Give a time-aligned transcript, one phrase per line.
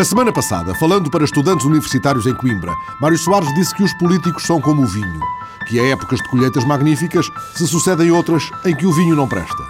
[0.00, 2.72] A semana passada, falando para estudantes universitários em Coimbra,
[3.02, 5.20] Mário Soares disse que os políticos são como o vinho,
[5.68, 9.62] que há épocas de colheitas magníficas se sucedem outras em que o vinho não presta.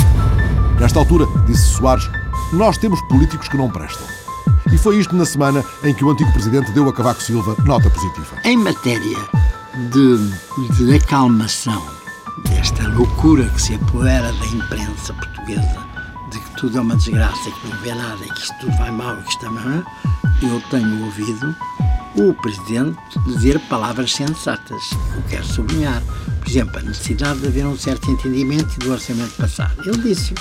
[0.79, 2.09] Nesta altura, disse Soares,
[2.53, 4.07] nós temos políticos que não prestam.
[4.73, 7.91] E foi isto na semana em que o antigo presidente deu a Cavaco Silva nota
[7.91, 8.37] positiva.
[8.45, 9.19] Em matéria
[9.91, 11.83] de, de acalmação
[12.51, 15.91] desta loucura que se apodera da imprensa portuguesa,
[16.31, 19.17] de que tudo é uma desgraça, que não vê nada, que isto tudo vai mal,
[19.17, 19.83] que isto é mal,
[20.43, 21.55] eu tenho ouvido
[22.17, 24.83] o Presidente dizer palavras sensatas.
[25.15, 26.03] Eu quero sublinhar,
[26.39, 29.75] por exemplo, a necessidade de haver um certo entendimento do orçamento passado.
[29.87, 30.35] Ele disse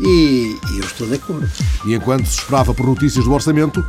[0.00, 1.48] e, e eu estou de acordo.
[1.86, 3.84] E enquanto se esperava por notícias do orçamento,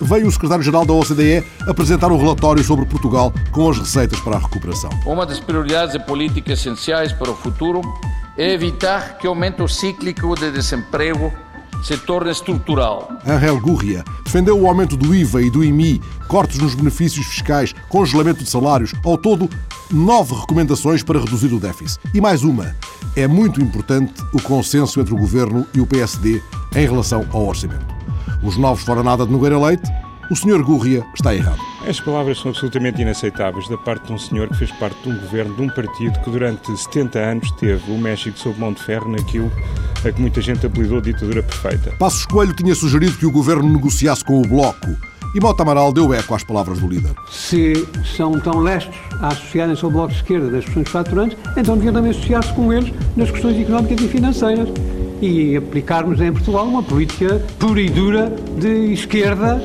[0.00, 4.38] veio o secretário-geral da OCDE apresentar um relatório sobre Portugal com as receitas para a
[4.40, 4.90] recuperação.
[5.06, 7.80] Uma das prioridades de política essenciais para o futuro
[8.36, 11.32] é evitar que o aumento cíclico de desemprego
[11.82, 13.08] se torne estrutural.
[13.26, 18.42] Angel Gurria defendeu o aumento do IVA e do IMI, cortes nos benefícios fiscais, congelamento
[18.42, 19.48] de salários, ao todo
[19.90, 22.00] nove recomendações para reduzir o déficit.
[22.14, 22.74] E mais uma.
[23.14, 26.42] É muito importante o consenso entre o Governo e o PSD
[26.74, 27.94] em relação ao orçamento.
[28.42, 29.90] Os novos fora nada de Nogueira Leite,
[30.32, 30.62] o Sr.
[30.62, 31.58] Gurria está errado.
[31.86, 35.18] As palavras são absolutamente inaceitáveis da parte de um senhor que fez parte de um
[35.18, 39.10] governo de um partido que durante 70 anos teve o México sob mão de ferro
[39.10, 39.52] naquilo
[40.02, 41.92] a que muita gente apelidou ditadura perfeita.
[41.98, 44.96] Passos Coelho tinha sugerido que o governo negociasse com o Bloco
[45.34, 47.12] e Mota Amaral deu eco às palavras do líder.
[47.30, 51.92] Se são tão lestos a associarem-se ao Bloco de Esquerda das questões faturantes, então deviam
[51.92, 54.68] também associar-se com eles nas questões económicas e financeiras
[55.20, 59.62] e aplicarmos em Portugal uma política pura e dura de esquerda,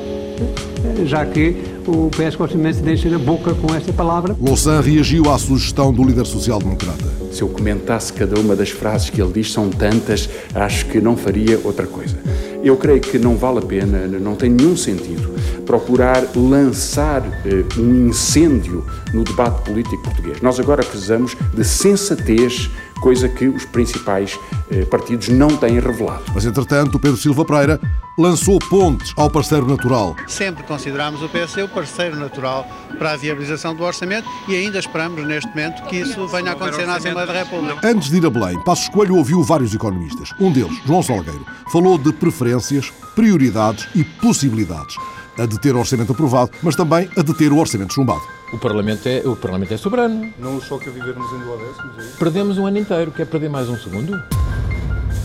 [1.04, 4.36] já que o PS gosta imenso de encher a boca com esta palavra.
[4.40, 7.04] Louçã reagiu à sugestão do líder social-democrata.
[7.32, 11.16] Se eu comentasse cada uma das frases que ele diz, são tantas, acho que não
[11.16, 12.16] faria outra coisa.
[12.62, 18.08] Eu creio que não vale a pena, não tem nenhum sentido procurar lançar eh, um
[18.08, 20.40] incêndio no debate político português.
[20.40, 24.38] Nós agora precisamos de sensatez, coisa que os principais
[24.70, 26.24] eh, partidos não têm revelado.
[26.34, 27.80] Mas, entretanto, o Pedro Silva Pereira
[28.18, 30.16] lançou pontes ao parceiro natural.
[30.26, 32.66] Sempre consideramos o PSD o parceiro natural
[32.98, 36.86] para a viabilização do orçamento e ainda esperamos neste momento que isso venha a acontecer
[36.86, 37.86] na Assembleia da República.
[37.86, 40.30] Antes de ir a Belém, Passos Coelho ouviu vários economistas.
[40.40, 44.96] Um deles, João Salgueiro, falou de preferências, prioridades e possibilidades
[45.38, 48.37] a de ter o orçamento aprovado, mas também a de ter o orçamento chumbado.
[48.52, 50.32] O Parlamento é, o Parlamento é soberano.
[50.38, 51.98] Não o choca vivermos em duodécimos?
[51.98, 53.12] É Perdemos um ano inteiro.
[53.12, 54.22] Quer perder mais um segundo?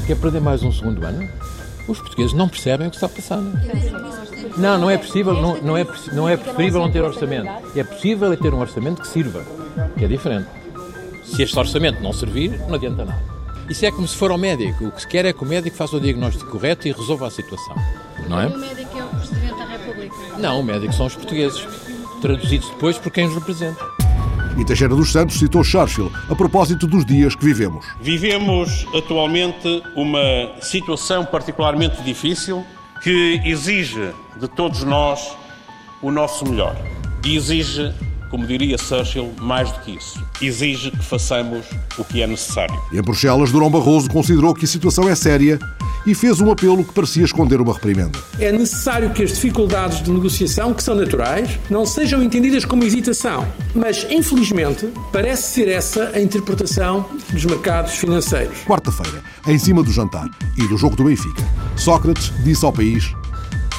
[0.05, 1.29] Quer perder mais um segundo ano?
[1.87, 3.57] Os portugueses não percebem o que está passando.
[4.57, 7.49] Não, não é possível, não, não, é, não é preferível não ter orçamento.
[7.75, 9.43] É possível é ter um orçamento que sirva,
[9.97, 10.47] que é diferente.
[11.23, 13.33] Se este orçamento não servir, não adianta nada.
[13.69, 14.85] Isso é como se for ao médico.
[14.85, 17.31] O que se quer é que o médico faça o diagnóstico correto e resolva a
[17.31, 17.75] situação.
[18.27, 18.47] Não é?
[18.47, 20.15] O médico é o Presidente da República.
[20.37, 21.65] Não, o médico são os portugueses,
[22.23, 23.85] traduzidos depois por quem os representa.
[24.57, 27.85] E Teixeira dos Santos citou Churchill a propósito dos dias que vivemos.
[27.99, 32.63] Vivemos atualmente uma situação particularmente difícil
[33.01, 35.35] que exige de todos nós
[36.01, 36.77] o nosso melhor.
[37.25, 37.91] E exige,
[38.29, 40.23] como diria Churchill, mais do que isso.
[40.41, 41.65] Exige que façamos
[41.97, 42.79] o que é necessário.
[42.91, 45.59] E em Bruxelas, Durão Barroso considerou que a situação é séria
[46.05, 48.19] e fez um apelo que parecia esconder uma reprimenda.
[48.39, 53.47] É necessário que as dificuldades de negociação, que são naturais, não sejam entendidas como hesitação.
[53.73, 58.59] Mas, infelizmente, parece ser essa a interpretação dos mercados financeiros.
[58.65, 61.43] Quarta-feira, em cima do jantar e do jogo do Benfica,
[61.75, 63.13] Sócrates disse ao país: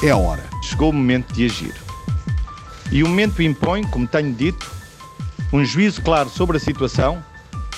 [0.03, 0.43] é a hora.
[0.61, 1.73] Chegou o momento de agir.
[2.91, 4.65] E o momento impõe, como tenho dito,
[5.51, 7.23] um juízo claro sobre a situação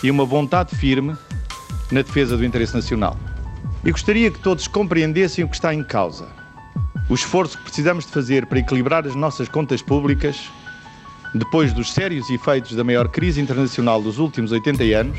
[0.03, 1.15] e uma vontade firme
[1.91, 3.17] na defesa do interesse nacional.
[3.87, 6.27] E gostaria que todos compreendessem o que está em causa.
[7.07, 10.49] O esforço que precisamos de fazer para equilibrar as nossas contas públicas,
[11.33, 15.17] depois dos sérios efeitos da maior crise internacional dos últimos 80 anos,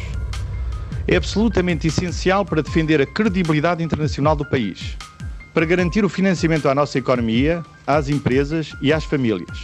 [1.06, 4.98] é absolutamente essencial para defender a credibilidade internacional do país,
[5.54, 9.60] para garantir o financiamento à nossa economia, às empresas e às famílias,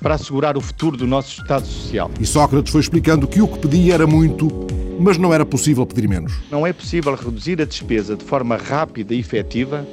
[0.00, 2.10] para assegurar o futuro do nosso Estado Social.
[2.18, 4.66] E Sócrates foi explicando que o que pedia era muito,
[4.98, 6.32] mas não era possível pedir menos.
[6.50, 9.86] Não é possível reduzir a despesa de forma rápida e efetiva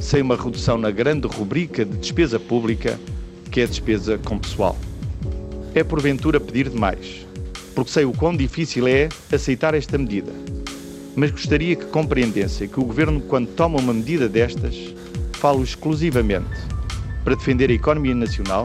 [0.00, 2.98] sem uma redução na grande rubrica de despesa pública,
[3.50, 4.76] que é a despesa com pessoal.
[5.74, 7.26] É porventura pedir demais,
[7.74, 10.32] porque sei o quão difícil é aceitar esta medida.
[11.14, 14.94] Mas gostaria que compreendessem que o Governo, quando toma uma medida destas,
[15.32, 16.46] fala exclusivamente
[17.24, 18.64] para defender a economia nacional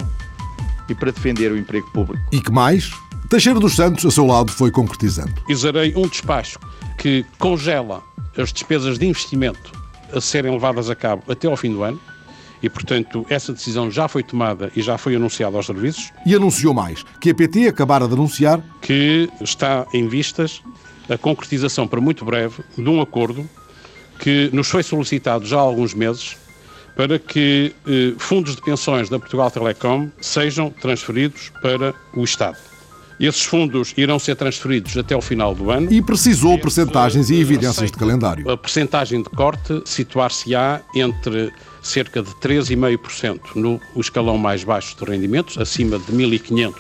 [0.90, 2.22] e para defender o emprego público.
[2.32, 2.92] E que mais?
[3.32, 5.32] Teixeira dos Santos, a seu lado, foi concretizando.
[5.48, 6.60] Exarei um despacho
[6.98, 8.04] que congela
[8.38, 9.72] as despesas de investimento
[10.14, 11.98] a serem levadas a cabo até ao fim do ano
[12.62, 16.12] e, portanto, essa decisão já foi tomada e já foi anunciada aos serviços.
[16.26, 20.62] E anunciou mais que a PT acabara de anunciar que está em vistas
[21.10, 23.50] a concretização para muito breve de um acordo
[24.20, 26.36] que nos foi solicitado já há alguns meses
[26.98, 32.71] para que eh, fundos de pensões da Portugal Telecom sejam transferidos para o Estado.
[33.22, 35.94] Esses fundos irão ser transferidos até o final do ano.
[35.94, 38.50] E precisou percentagens e evidências de calendário.
[38.50, 41.54] A percentagem de corte situar-se-á entre
[41.84, 46.74] cerca de 3,5% no escalão mais baixo de rendimentos, acima de 1.500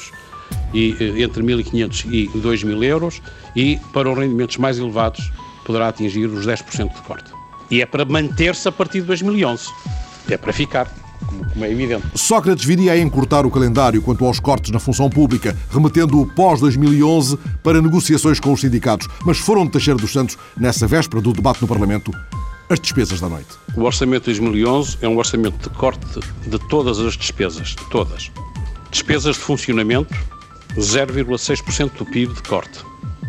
[0.73, 3.21] e eh, entre 1.500 e 2.000 euros,
[3.55, 5.31] e para os rendimentos mais elevados
[5.63, 7.31] poderá atingir os 10% de corte.
[7.69, 9.67] E é para manter-se a partir de 2011.
[10.27, 10.91] É para ficar
[11.53, 12.03] como é evidente.
[12.15, 17.81] Sócrates viria a encurtar o calendário quanto aos cortes na função pública, remetendo-o pós-2011 para
[17.81, 19.07] negociações com os sindicatos.
[19.25, 22.12] Mas foram de Teixeira dos Santos, nessa véspera do debate no Parlamento,
[22.69, 23.50] as despesas da noite.
[23.75, 26.06] O orçamento de 2011 é um orçamento de corte
[26.47, 28.31] de todas as despesas, todas.
[28.89, 30.13] Despesas de funcionamento,
[30.77, 32.79] 0,6% do PIB de corte.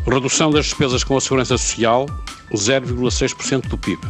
[0.07, 2.07] Redução das despesas com a segurança social,
[2.53, 4.01] 0,6% do PIB.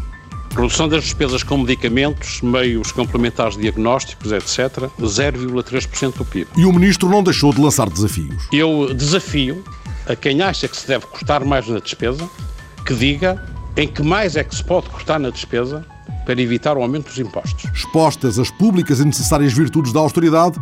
[0.54, 6.46] Redução das despesas com medicamentos, meios complementares diagnósticos, etc., 0,3% do PIB.
[6.56, 8.48] E o Ministro não deixou de lançar desafios.
[8.52, 9.64] Eu desafio
[10.06, 12.28] a quem acha que se deve cortar mais na despesa,
[12.84, 13.42] que diga
[13.76, 15.86] em que mais é que se pode cortar na despesa
[16.26, 17.64] para evitar o aumento dos impostos.
[17.74, 20.60] Expostas as públicas e necessárias virtudes da austeridade,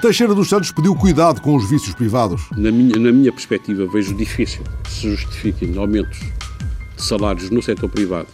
[0.00, 2.42] Teixeira dos Santos pediu cuidado com os vícios privados.
[2.54, 7.88] Na minha, na minha perspectiva, vejo difícil que se justifiquem aumentos de salários no setor
[7.88, 8.28] privado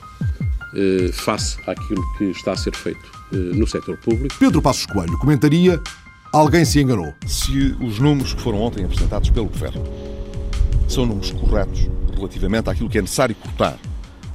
[1.13, 4.35] face àquilo que está a ser feito eh, no setor público.
[4.39, 5.81] Pedro Passos Coelho comentaria:
[6.33, 7.15] alguém se enganou.
[7.27, 9.83] Se os números que foram ontem apresentados pelo Governo
[10.89, 13.79] são números corretos relativamente àquilo que é necessário cortar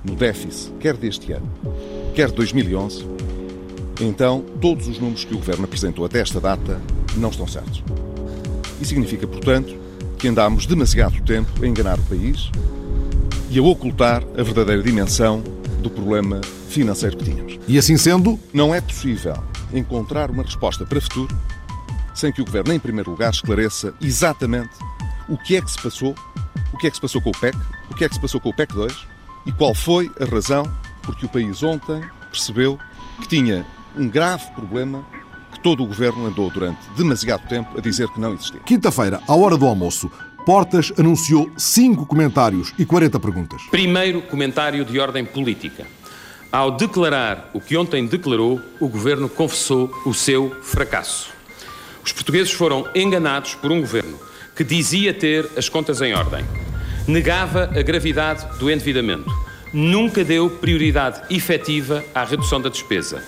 [0.03, 1.49] no déficit, quer deste ano,
[2.15, 3.05] quer de 2011,
[4.01, 6.81] então todos os números que o Governo apresentou até esta data
[7.15, 7.83] não estão certos.
[8.81, 9.75] E significa, portanto,
[10.17, 12.49] que andámos demasiado tempo a enganar o país
[13.49, 15.43] e a ocultar a verdadeira dimensão
[15.81, 17.59] do problema financeiro que tínhamos.
[17.67, 19.35] E assim sendo, não é possível
[19.73, 21.35] encontrar uma resposta para o futuro
[22.13, 24.71] sem que o Governo, em primeiro lugar, esclareça exatamente
[25.29, 26.15] o que é que se passou,
[26.73, 27.55] o que é que se passou com o PEC,
[27.91, 29.07] o que é que se passou com o PEC 2
[29.45, 30.63] e qual foi a razão
[31.03, 32.01] porque o país ontem
[32.31, 32.79] percebeu
[33.21, 33.65] que tinha
[33.95, 35.05] um grave problema
[35.53, 38.59] que todo o Governo andou durante demasiado tempo a dizer que não existia.
[38.61, 40.11] Quinta-feira, à hora do almoço,
[40.47, 43.63] Portas anunciou cinco comentários e 40 perguntas.
[43.69, 45.85] Primeiro comentário de ordem política.
[46.49, 51.31] Ao declarar o que ontem declarou, o governo confessou o seu fracasso.
[52.01, 54.17] Os portugueses foram enganados por um governo
[54.55, 56.45] que dizia ter as contas em ordem,
[57.05, 59.29] negava a gravidade do endividamento,
[59.73, 63.21] nunca deu prioridade efetiva à redução da despesa,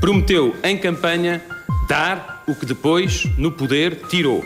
[0.00, 1.40] prometeu em campanha
[1.88, 4.44] dar o que depois, no poder, tirou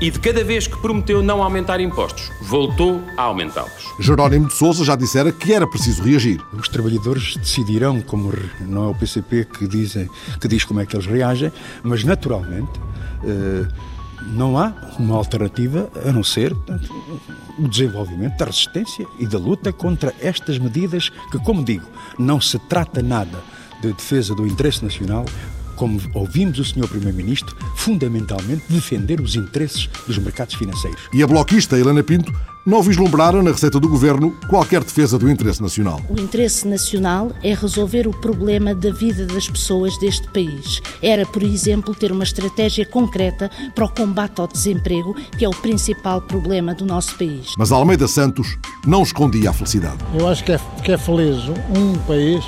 [0.00, 3.94] e de cada vez que prometeu não aumentar impostos, voltou a aumentá-los.
[4.00, 6.40] Jerónimo de Sousa já dissera que era preciso reagir.
[6.52, 10.08] Os trabalhadores decidirão como não é o PCP que dizem
[10.40, 11.52] que diz como é que eles reagem,
[11.82, 12.72] mas naturalmente
[13.24, 13.66] eh,
[14.32, 16.90] não há uma alternativa a não ser portanto,
[17.58, 21.86] o desenvolvimento da resistência e da luta contra estas medidas que, como digo,
[22.18, 23.42] não se trata nada
[23.80, 25.24] de defesa do interesse nacional,
[25.74, 26.88] como ouvimos o Sr.
[26.88, 31.00] Primeiro-Ministro, fundamentalmente defender os interesses dos mercados financeiros.
[31.12, 32.32] E a bloquista Helena Pinto
[32.66, 36.00] não vislumbrara na receita do governo qualquer defesa do interesse nacional.
[36.08, 40.80] O interesse nacional é resolver o problema da vida das pessoas deste país.
[41.02, 45.54] Era, por exemplo, ter uma estratégia concreta para o combate ao desemprego, que é o
[45.54, 47.52] principal problema do nosso país.
[47.58, 49.98] Mas Almeida Santos não escondia a felicidade.
[50.18, 51.36] Eu acho que é, que é feliz
[51.76, 52.44] um país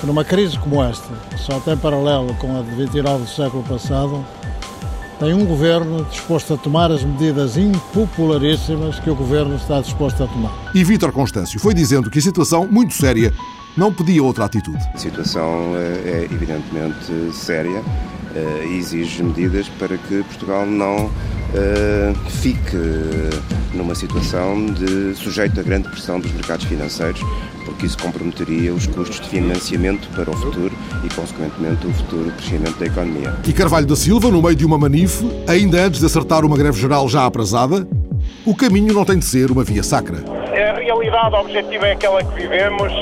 [0.00, 3.62] que numa crise como esta, que só tem paralelo com a de 29 do século
[3.64, 4.24] passado,
[5.18, 10.26] tem um governo disposto a tomar as medidas impopularíssimas que o governo está disposto a
[10.28, 10.70] tomar.
[10.74, 13.32] E Vítor Constâncio foi dizendo que a situação, muito séria,
[13.76, 14.78] não pedia outra atitude.
[14.94, 17.82] A situação é evidentemente séria
[18.34, 21.10] eh, e exige medidas para que Portugal não
[21.48, 22.76] Uh, fique
[23.72, 27.22] numa situação de sujeito a grande pressão dos mercados financeiros,
[27.64, 32.78] porque isso comprometeria os custos de financiamento para o futuro e, consequentemente, o futuro crescimento
[32.78, 33.34] da economia.
[33.46, 36.78] E Carvalho da Silva, no meio de uma manife, ainda antes de acertar uma greve
[36.78, 37.86] geral já aprazada,
[38.44, 40.18] o caminho não tem de ser uma via sacra.
[40.26, 42.92] A realidade objetiva é aquela que vivemos,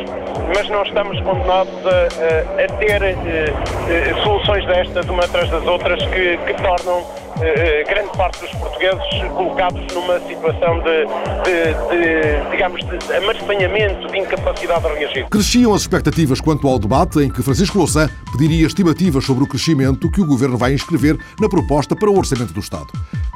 [0.54, 3.54] mas não estamos condenados a, a, a ter a, eh,
[3.88, 7.25] eh, soluções destas, uma atrás das outras, que, que tornam eh,
[7.86, 9.00] grande parte dos portugueses
[9.34, 11.04] colocados numa situação de,
[11.44, 15.26] de, de digamos, de amarfanhamento, de incapacidade de reagir.
[15.28, 20.10] Cresciam as expectativas quanto ao debate em que Francisco Louçã pediria estimativas sobre o crescimento
[20.10, 22.88] que o governo vai inscrever na proposta para o orçamento do Estado.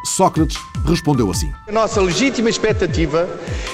[0.04, 3.28] Sócrates respondeu assim: A nossa legítima expectativa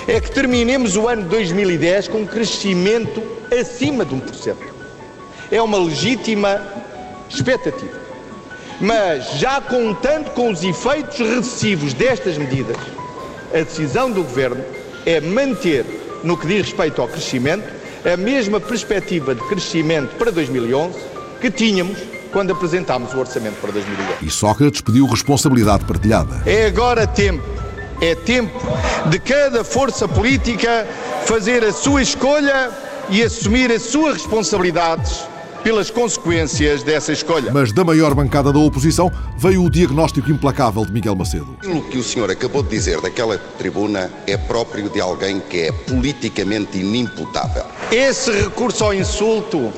[0.08, 4.56] é que terminemos o ano 2010 com um crescimento acima de 1%.
[5.50, 6.60] É uma legítima
[7.28, 8.05] expectativa.
[8.80, 12.76] Mas, já contando com os efeitos recessivos destas medidas,
[13.52, 14.62] a decisão do Governo
[15.04, 15.84] é manter,
[16.22, 17.64] no que diz respeito ao crescimento,
[18.04, 20.98] a mesma perspectiva de crescimento para 2011
[21.40, 21.98] que tínhamos
[22.32, 24.22] quando apresentámos o orçamento para 2010.
[24.22, 26.42] E Sócrates pediu responsabilidade partilhada.
[26.44, 27.42] É agora tempo,
[28.00, 28.60] é tempo
[29.08, 30.86] de cada força política
[31.24, 32.70] fazer a sua escolha
[33.08, 35.24] e assumir as suas responsabilidades
[35.66, 37.50] pelas consequências dessa escolha.
[37.52, 41.56] Mas da maior bancada da oposição veio o diagnóstico implacável de Miguel Macedo.
[41.58, 45.72] Aquilo que o senhor acabou de dizer daquela tribuna é próprio de alguém que é
[45.72, 47.64] politicamente inimputável.
[47.90, 49.72] Esse recurso ao insulto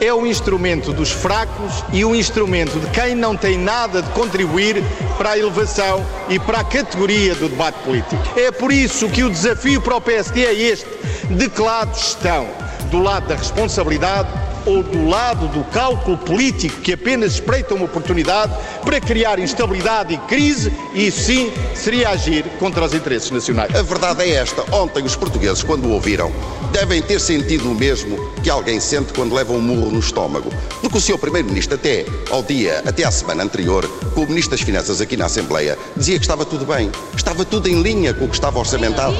[0.00, 4.82] é um instrumento dos fracos e um instrumento de quem não tem nada de contribuir
[5.18, 8.16] para a elevação e para a categoria do debate político.
[8.34, 10.88] É por isso que o desafio para o PSD é este:
[11.28, 12.48] de que lado estão?
[12.90, 14.28] Do lado da responsabilidade
[14.66, 18.52] ou do lado do cálculo político que apenas espreita uma oportunidade
[18.84, 23.74] para criar instabilidade e crise, e sim seria agir contra os interesses nacionais.
[23.74, 26.32] A verdade é esta: ontem os portugueses, quando o ouviram,
[26.72, 30.50] devem ter sentido o mesmo que alguém sente quando leva um murro no estômago.
[30.80, 34.60] Porque o seu Primeiro-Ministro, até ao dia, até à semana anterior, com o Ministro das
[34.60, 38.28] Finanças aqui na Assembleia, dizia que estava tudo bem, estava tudo em linha com o
[38.28, 39.16] que estava orçamentado.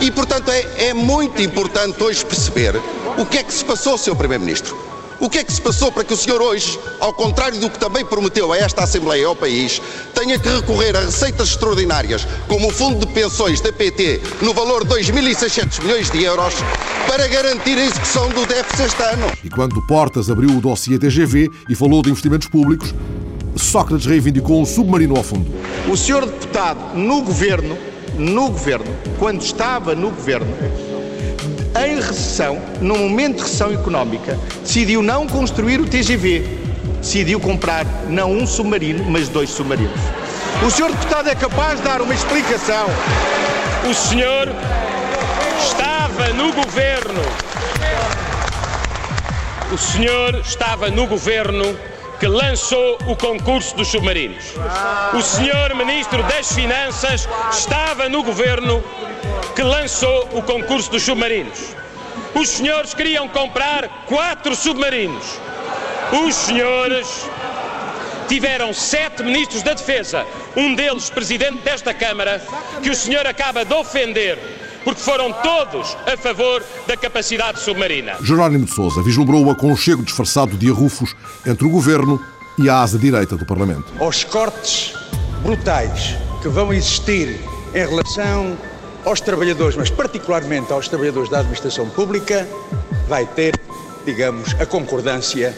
[0.00, 2.74] E, portanto, é, é muito importante hoje perceber
[3.18, 4.16] o que é que se passou, Sr.
[4.16, 4.76] Primeiro-Ministro?
[5.20, 7.78] O que é que se passou para que o senhor hoje, ao contrário do que
[7.78, 9.80] também prometeu a esta Assembleia e ao país,
[10.12, 14.84] tenha que recorrer a receitas extraordinárias, como o Fundo de Pensões da PT, no valor
[14.84, 16.54] de 2.600 milhões de euros,
[17.06, 19.30] para garantir a execução do déficit este ano?
[19.44, 22.92] E quando Portas abriu o dossiê TGV e falou de investimentos públicos,
[23.54, 25.48] Sócrates reivindicou um submarino ao fundo.
[25.88, 27.78] O senhor deputado, no governo,
[28.18, 30.52] no governo, quando estava no governo,
[31.80, 36.60] em recessão, num momento de recessão económica, decidiu não construir o TGV.
[37.00, 40.00] Decidiu comprar não um submarino, mas dois submarinos.
[40.64, 42.86] O senhor deputado é capaz de dar uma explicação?
[43.90, 44.48] O senhor
[45.58, 47.22] estava no governo.
[49.72, 51.76] O senhor estava no governo
[52.20, 54.54] que lançou o concurso dos submarinos.
[55.12, 58.84] O senhor Ministro das Finanças estava no governo
[59.54, 61.58] que lançou o concurso dos submarinos.
[62.34, 65.38] Os senhores queriam comprar quatro submarinos.
[66.26, 67.28] Os senhores
[68.28, 72.42] tiveram sete ministros da Defesa, um deles presidente desta Câmara,
[72.82, 74.38] que o senhor acaba de ofender
[74.84, 78.14] porque foram todos a favor da capacidade submarina.
[78.22, 81.14] Jerónimo de Sousa vislumbrou o aconchego disfarçado de arrufos
[81.46, 82.20] entre o governo
[82.58, 83.84] e a asa direita do Parlamento.
[84.00, 84.94] Aos cortes
[85.42, 87.40] brutais que vão existir
[87.74, 88.56] em relação
[89.04, 92.46] aos trabalhadores, mas particularmente aos trabalhadores da administração pública,
[93.08, 93.58] vai ter,
[94.04, 95.54] digamos, a concordância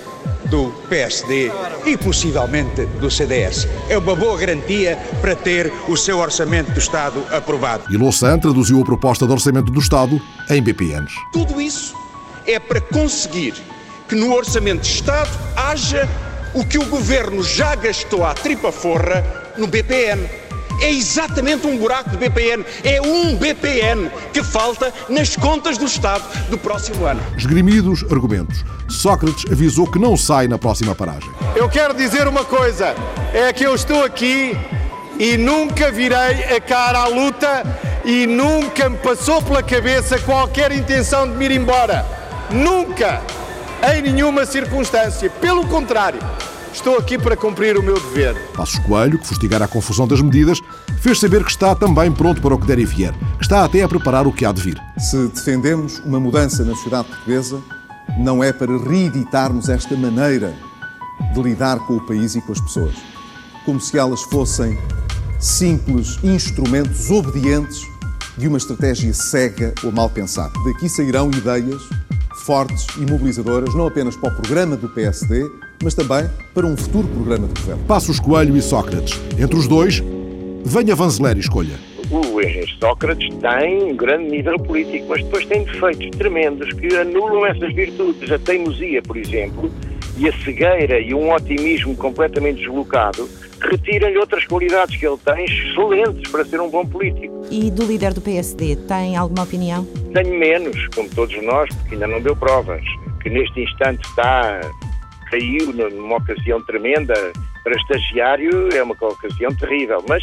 [0.47, 1.51] do PSD
[1.87, 3.67] e possivelmente do CDS.
[3.89, 7.85] É uma boa garantia para ter o seu orçamento do Estado aprovado.
[7.91, 10.21] E Louçã traduziu a proposta de orçamento do Estado
[10.51, 11.13] em BPNs.
[11.33, 11.95] Tudo isso
[12.47, 13.55] é para conseguir
[14.09, 16.09] que no orçamento de Estado haja
[16.53, 19.25] o que o governo já gastou à tripa forra
[19.57, 20.29] no BPN.
[20.81, 22.65] É exatamente um buraco de BPN.
[22.83, 27.21] É um BPN que falta nas contas do Estado do próximo ano.
[27.37, 28.65] Esgrimidos argumentos.
[28.89, 31.31] Sócrates avisou que não sai na próxima paragem.
[31.55, 32.95] Eu quero dizer uma coisa:
[33.33, 34.57] é que eu estou aqui
[35.19, 37.63] e nunca virei a cara à luta
[38.05, 42.05] e nunca me passou pela cabeça qualquer intenção de me ir embora.
[42.51, 43.23] Nunca!
[43.95, 45.29] Em nenhuma circunstância.
[45.29, 46.21] Pelo contrário.
[46.75, 48.35] Estou aqui para cumprir o meu dever.
[48.53, 50.61] Passos Coelho, que fustigara a confusão das medidas,
[51.01, 53.15] fez saber que está também pronto para o que der e vier.
[53.41, 54.83] Está até a preparar o que há de vir.
[54.99, 57.63] Se defendemos uma mudança na sociedade portuguesa,
[58.19, 60.53] não é para reeditarmos esta maneira
[61.33, 62.97] de lidar com o país e com as pessoas,
[63.65, 64.77] como se elas fossem
[65.39, 67.83] simples instrumentos obedientes
[68.37, 70.53] de uma estratégia cega ou mal pensada.
[70.65, 71.81] Daqui sairão ideias
[72.45, 75.49] fortes e mobilizadoras, não apenas para o programa do PSD,
[75.85, 77.85] mas também para um futuro programa de governo.
[77.85, 79.21] Passos Coelho e Sócrates.
[79.39, 80.03] Entre os dois,
[80.65, 81.79] venha Vanzeler e escolha.
[82.11, 87.47] O engenheiro Sócrates tem um grande nível político, mas depois tem defeitos tremendos que anulam
[87.47, 88.31] essas virtudes.
[88.31, 89.71] A teimosia, por exemplo,
[90.17, 93.29] e a cegueira e um otimismo completamente deslocado
[93.61, 97.47] retiram-lhe outras qualidades que ele tem, excelentes para ser um bom político.
[97.51, 99.87] E do líder do PSD, tem alguma opinião?
[100.13, 102.83] Tenho menos, como todos nós, porque ainda não deu provas.
[103.23, 104.61] Que neste instante está,
[105.35, 107.15] caiu numa ocasião tremenda
[107.63, 110.23] para estagiário, é uma ocasião terrível, mas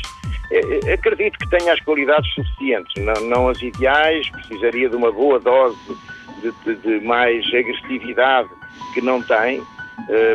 [0.51, 5.39] é, acredito que tenha as qualidades suficientes, não, não as ideais, precisaria de uma boa
[5.39, 5.77] dose
[6.41, 8.49] de, de, de mais agressividade
[8.93, 9.63] que não tem, eh,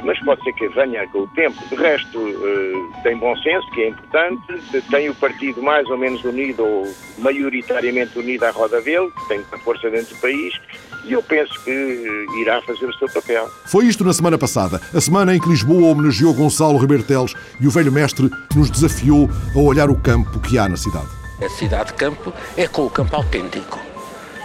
[0.05, 1.57] mas pode ser que venha com o tempo.
[1.69, 4.43] De resto, eh, tem bom senso, que é importante,
[4.91, 9.45] tem o partido mais ou menos unido, ou maioritariamente unido à roda dele, que tem
[9.53, 10.55] a força dentro do país,
[11.05, 13.49] e eu penso que irá fazer o seu papel.
[13.67, 17.67] Foi isto na semana passada, a semana em que Lisboa homenageou Gonçalo Ribeiro Teles e
[17.67, 21.09] o velho mestre nos desafiou a olhar o campo que há na cidade.
[21.45, 23.79] A cidade-campo é com o campo autêntico,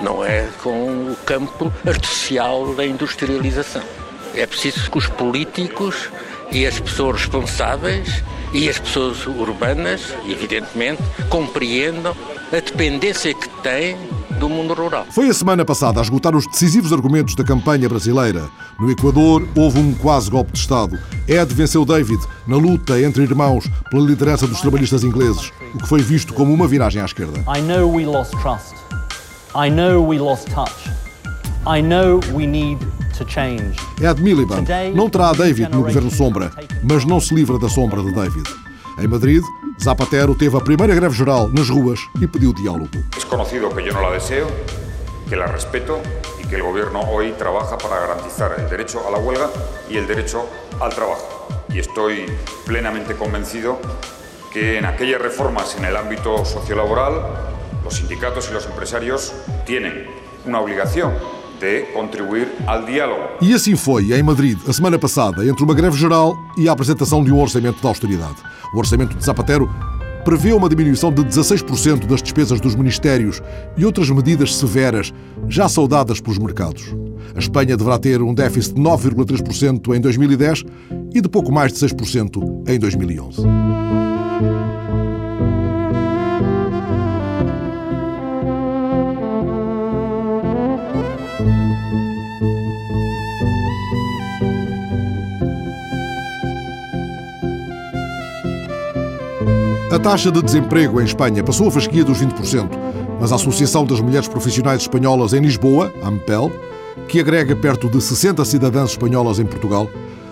[0.02, 4.01] não é com o campo artificial da industrialização.
[4.36, 6.10] É preciso que os políticos
[6.52, 8.24] e as pessoas responsáveis
[8.54, 12.16] e as pessoas urbanas, evidentemente, compreendam
[12.52, 13.96] a dependência que têm
[14.40, 15.06] do mundo rural.
[15.12, 18.50] Foi a semana passada a esgotar os decisivos argumentos da campanha brasileira.
[18.80, 21.00] No Equador houve um quase golpe de Estado.
[21.28, 26.02] Ed venceu David na luta entre irmãos pela liderança dos trabalhistas ingleses, o que foi
[26.02, 27.40] visto como uma viragem à esquerda.
[27.56, 28.74] I know we lost trust.
[29.56, 30.90] I know we lost touch.
[31.66, 32.80] I know we need
[34.02, 36.52] Ed Miliband não terá David no governo Sombra,
[36.84, 38.50] mas não se livra da sombra de David.
[39.00, 39.44] Em Madrid,
[39.82, 42.90] Zapatero teve a primeira greve geral nas ruas e pediu diálogo.
[42.94, 44.48] É conhecido que eu não la deseo,
[45.28, 46.00] que la respeto
[46.40, 49.50] e que o governo hoje trabalha para garantizar o direito à huelga
[49.90, 50.42] e o direito
[50.80, 51.22] ao trabalho.
[51.74, 52.10] E estou
[52.66, 53.80] plenamente convencido
[54.52, 57.24] que en aquellas reformas en el ámbito sociolaboral,
[57.84, 59.34] los sindicatos y los empresarios
[59.66, 60.06] tienen
[60.46, 61.14] una obligación
[61.62, 63.22] de contribuir ao diálogo.
[63.40, 67.24] E assim foi em Madrid, a semana passada, entre uma greve geral e a apresentação
[67.24, 68.38] de um orçamento de austeridade.
[68.74, 69.70] O orçamento de Zapatero
[70.26, 73.42] prevê uma diminuição de 16% das despesas dos ministérios
[73.78, 75.14] e outras medidas severas,
[75.48, 76.96] já saudadas pelos mercados.
[77.36, 80.64] A Espanha deverá ter um déficit de 9,3% em 2010
[81.14, 83.44] e de pouco mais de 6% em 2011.
[99.92, 102.70] A taxa de desemprego em Espanha passou a fasquia dos 20%,
[103.20, 106.50] mas a Associação das Mulheres Profissionais Espanholas em Lisboa, AMPEL,
[107.10, 109.90] que agrega perto de 60 cidadãs espanholas em Portugal,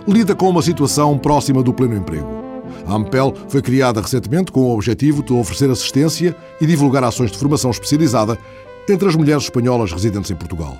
[0.08, 2.26] lida com uma situação próxima do pleno emprego.
[2.88, 7.38] A AMPEL foi criada recentemente com o objetivo de oferecer assistência e divulgar ações de
[7.38, 8.38] formação especializada
[8.88, 10.78] entre as mulheres espanholas residentes em Portugal.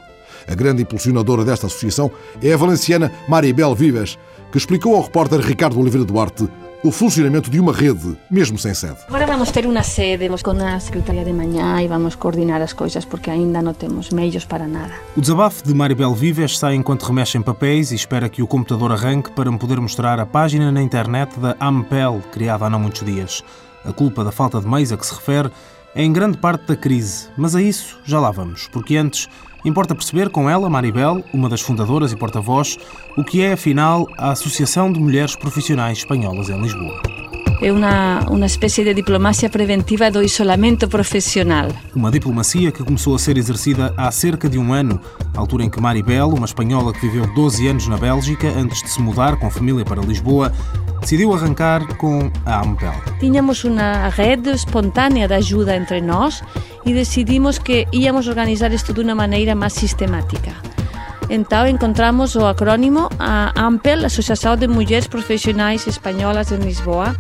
[0.48, 2.10] A grande impulsionadora desta associação
[2.42, 4.18] é a valenciana Maribel Vives,
[4.54, 6.48] que explicou ao repórter Ricardo Oliveira Duarte
[6.82, 8.98] o funcionamento de uma rede, mesmo sem sede.
[9.08, 13.04] Agora vamos ter uma sede com a Secretaria de Manhã e vamos coordenar as coisas
[13.04, 14.94] porque ainda não temos meios para nada.
[15.16, 18.94] O desabafo de Maribel Vives sai enquanto remexe em papéis e espera que o computador
[18.94, 23.04] arranque para me poder mostrar a página na internet da Ampel, criada há não muitos
[23.04, 23.44] dias.
[23.84, 25.52] A culpa da falta de meios a que se refere
[25.94, 29.28] é em grande parte da crise, mas a isso já lá vamos, porque antes
[29.66, 32.78] Importa perceber com ela, Maribel, uma das fundadoras e porta-voz,
[33.18, 37.02] o que é, afinal, a Associação de Mulheres Profissionais Espanholas em Lisboa.
[37.62, 41.68] É uma, uma espécie de diplomacia preventiva do isolamento profissional.
[41.94, 45.00] Uma diplomacia que começou a ser exercida há cerca de um ano,
[45.36, 49.02] altura em que Maribel, uma espanhola que viveu 12 anos na Bélgica antes de se
[49.02, 50.54] mudar com a família para Lisboa,
[51.02, 52.94] decidiu arrancar com a Ampel.
[53.20, 56.42] Tínhamos uma rede espontânea de ajuda entre nós
[56.86, 60.54] e decidimos que íamos organizar isto de uma maneira mais sistemática.
[61.30, 67.14] Entao encontramos o acrónimo a AMPEL, Asociación de Mulleres Profesionais Españolas en Lisboa,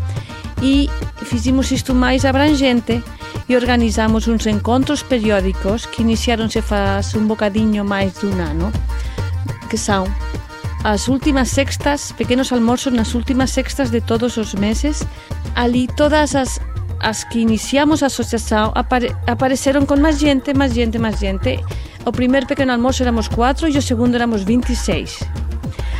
[0.65, 0.89] e
[1.29, 3.05] fizemos isto máis abrangente
[3.45, 8.73] e organizamos uns encontros periódicos que iniciaronse faz un bocadiño máis dun ano,
[9.69, 10.09] que são
[10.81, 15.05] as últimas sextas, pequenos almorzos nas últimas sextas de todos os meses.
[15.53, 16.57] Ali todas as
[16.99, 21.63] as que iniciamos a asociación apare, apareceron con máis xente, máis xente, máis xente
[22.05, 25.19] O primeiro pequeno almoço éramos 4 e o segundo éramos 26.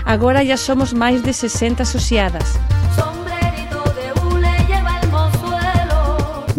[0.06, 2.58] Agora já somos mais de 60 associadas.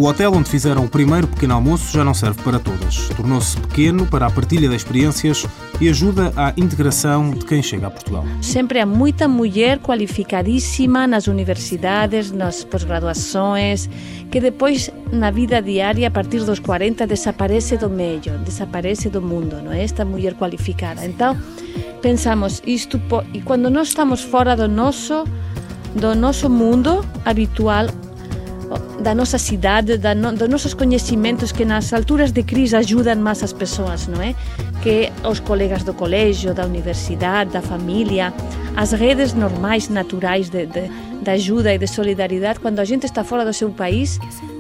[0.01, 3.11] O hotel onde fizeram o primeiro pequeno almoço já não serve para todas.
[3.11, 5.47] Tornou-se pequeno para a partilha de experiências
[5.79, 8.25] e ajuda à integração de quem chega a Portugal.
[8.41, 13.91] Sempre há muita mulher qualificadíssima nas universidades, nas pós-graduações,
[14.31, 19.61] que depois na vida diária, a partir dos 40, desaparece do meio, desaparece do mundo,
[19.63, 19.85] não é?
[19.85, 21.05] Esta mulher qualificada.
[21.05, 21.37] Então,
[22.01, 22.99] pensamos isto
[23.35, 25.25] e quando nós estamos fora do nosso
[25.95, 27.87] do nosso mundo habitual
[29.01, 33.43] da nossa cidade, da no, dos nossos conhecimentos que nas alturas de crise ajudam mais
[33.43, 34.35] as pessoas, não é?
[34.83, 38.33] Que os colegas do colégio, da universidade, da família,
[38.77, 40.89] as redes normais, naturais de, de,
[41.23, 44.19] de ajuda e de solidariedade, quando a gente está fora do seu país,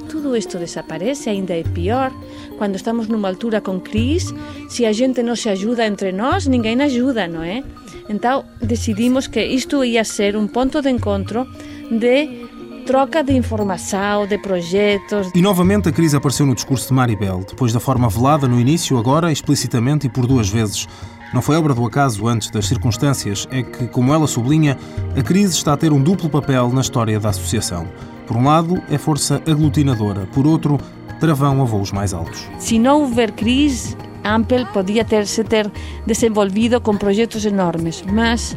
[0.08, 2.12] tudo isto desaparece, ainda é pior.
[2.58, 4.34] Quando estamos numa altura com crise,
[4.68, 7.62] se a gente não se ajuda entre nós, ninguém ajuda, não é?
[8.08, 11.46] Então decidimos que isto ia ser um ponto de encontro
[11.90, 12.39] de
[12.80, 15.30] troca de informação, de projetos.
[15.34, 18.98] E novamente a crise apareceu no discurso de Maribel, depois da forma velada no início,
[18.98, 20.88] agora explicitamente e por duas vezes.
[21.32, 24.76] Não foi obra do acaso antes das circunstâncias, é que, como ela sublinha,
[25.16, 27.86] a crise está a ter um duplo papel na história da associação.
[28.26, 30.78] Por um lado, é força aglutinadora, por outro,
[31.20, 32.48] travão a voos mais altos.
[32.58, 35.70] Se não houver crise, Ampel podia ter se ter
[36.06, 38.56] desenvolvido com projetos enormes, mas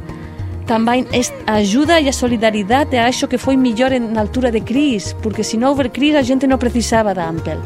[0.64, 1.06] tamén
[1.46, 5.60] a ajuda e a solidaridade acho que foi mellor en altura de crisis, porque se
[5.60, 7.60] non houber crisis a xente non precisaba da Ampel,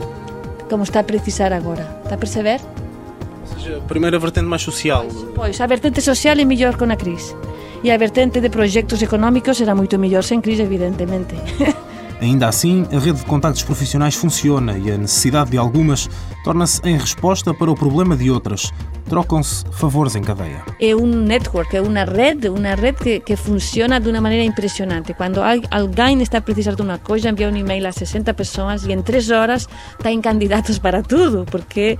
[0.69, 1.86] como está a precisar agora.
[2.03, 2.60] Está a perceber?
[2.60, 5.05] Ou seja, a primeira vertente máis social.
[5.38, 7.38] Pois, a vertente social é mellor con a crisis.
[7.86, 11.38] E a vertente de proxectos económicos era moito mellor sen crisis, evidentemente.
[12.19, 16.10] Ainda assim, a rede de contactos profissionais funciona e a necessidade de algumas
[16.43, 18.71] torna-se em resposta para o problema de outras.
[19.08, 20.63] Trocam-se favores em cadeia.
[20.82, 25.13] É um network, é uma rede, uma rede que, que funciona de uma maneira impressionante.
[25.13, 28.91] Quando alguém está a precisar de uma coisa, envia um e-mail a 60 pessoas e
[28.91, 29.67] em 3 horas
[30.01, 31.97] tem candidatos para tudo, porque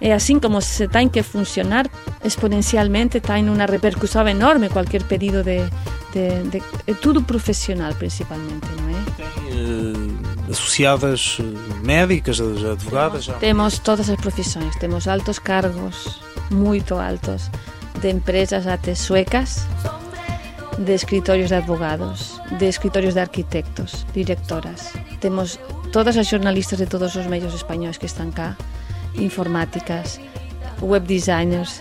[0.00, 1.86] é assim como se tem que funcionar
[2.24, 5.58] exponencialmente, tem uma repercussão enorme qualquer pedido de,
[6.12, 8.87] de, de, de tudo profissional, principalmente, não
[10.50, 11.44] asociadas eh,
[11.82, 13.26] médicas, advogadas?
[13.26, 17.50] Temos, temos todas as profesións, temos altos cargos, moito altos,
[18.00, 19.66] de empresas até suecas,
[20.78, 24.92] de escritorios de advogados, de escritorios de arquitectos, directoras.
[25.20, 25.58] Temos
[25.90, 28.56] todas as jornalistas de todos os medios espanhóis que están cá,
[29.16, 30.20] informáticas,
[30.82, 31.80] web designers,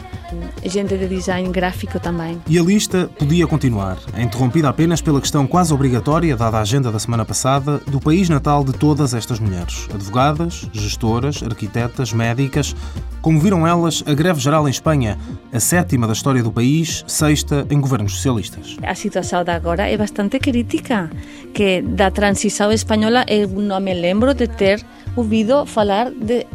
[0.63, 2.41] gente de design gráfico também.
[2.47, 6.99] E a lista podia continuar, interrompida apenas pela questão quase obrigatória, dada a agenda da
[6.99, 9.87] semana passada, do país natal de todas estas mulheres.
[9.93, 12.75] Advogadas, gestoras, arquitetas, médicas.
[13.21, 15.17] Como viram elas, a greve geral em Espanha,
[15.51, 18.77] a sétima da história do país, sexta em governos socialistas.
[18.83, 21.09] A situação de agora é bastante crítica,
[21.53, 24.83] que da transição espanhola eu não me lembro de ter
[25.15, 26.45] ouvido falar de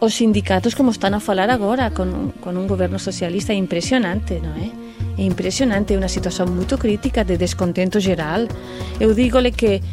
[0.00, 4.56] os sindicatos como están a falar agora con, con un goberno socialista é impresionante, non
[4.56, 4.70] é?
[5.18, 8.48] É impresionante, é unha situación moito crítica de descontento geral.
[8.96, 9.84] Eu dígole que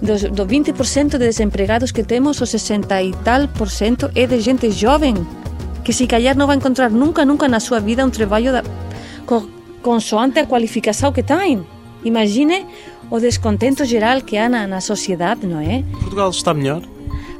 [0.00, 4.38] dos, do 20% de desempregados que temos, o 60 e tal por cento é de
[4.40, 5.18] gente joven,
[5.82, 8.62] que se calhar non vai encontrar nunca, nunca na súa vida un traballo da,
[9.26, 9.48] co,
[9.82, 11.66] consoante a cualificación que ten.
[12.06, 12.62] Imagine
[13.10, 15.82] o descontento geral que há na, na sociedade, non é?
[15.98, 16.86] Portugal está melhor?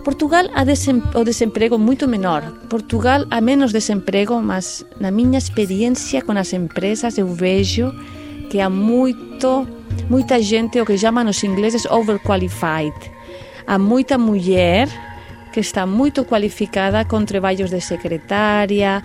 [0.09, 2.43] Portugal há desem, o desemprego muito menor.
[2.71, 7.93] Portugal há menos desemprego, mas na minha experiência com as empresas eu vejo
[8.49, 9.69] que há muito,
[10.09, 12.95] muita gente, o que chamam os ingleses overqualified.
[13.67, 14.89] Há muita mulher
[15.51, 19.03] que está moito cualificada con treballos de secretaria.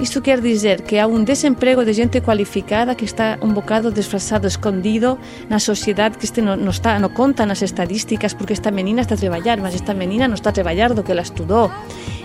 [0.00, 4.50] Isto quer dizer que há un desemprego de xente cualificada que está un bocado desfrazado,
[4.50, 9.06] escondido na sociedade que este non, non, está, non conta nas estadísticas porque esta menina
[9.06, 11.70] está a traballar, mas esta menina non está a traballar do que ela estudou.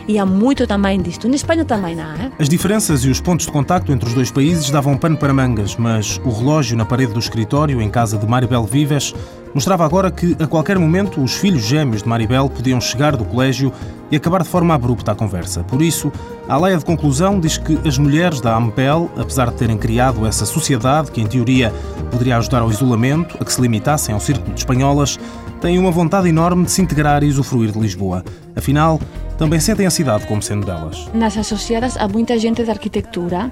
[0.09, 1.27] E há muito também disto.
[1.27, 2.31] Em Espanha também há.
[2.39, 5.75] As diferenças e os pontos de contacto entre os dois países davam pano para mangas,
[5.75, 9.13] mas o relógio na parede do escritório, em casa de Maribel Vives,
[9.53, 13.71] mostrava agora que, a qualquer momento, os filhos gêmeos de Maribel podiam chegar do colégio
[14.09, 15.63] e acabar de forma abrupta a conversa.
[15.63, 16.11] Por isso,
[16.47, 20.43] a leia de conclusão diz que as mulheres da AMPEL, apesar de terem criado essa
[20.43, 21.71] sociedade que, em teoria,
[22.09, 25.19] poderia ajudar ao isolamento, a que se limitassem ao círculo de espanholas,
[25.61, 28.23] têm uma vontade enorme de se integrar e usufruir de Lisboa.
[28.55, 28.99] Afinal,
[29.39, 31.07] também sentem a cidade como sendo delas.
[31.13, 33.49] Nas associadas há muita gente de arquitectura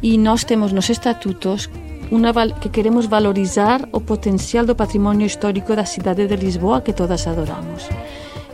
[0.00, 1.68] e nós temos nos estatutos
[2.08, 7.26] uma, que queremos valorizar o potencial do património histórico da cidade de Lisboa que todas
[7.26, 7.88] adoramos.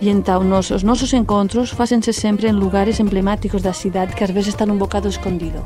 [0.01, 4.33] E entón, nos, os nosos encontros fácense sempre en lugares emblemáticos da cidade que ás
[4.33, 5.61] veces están un bocado escondido.